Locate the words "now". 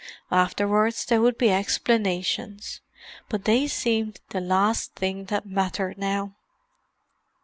5.99-6.33